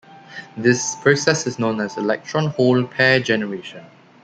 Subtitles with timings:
[0.57, 3.85] This process is known as "electron-hole pair generation".